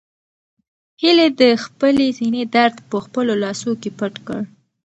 [1.01, 4.41] هیلې د خپلې سېنې درد په خپلو لاسو کې پټ کړ.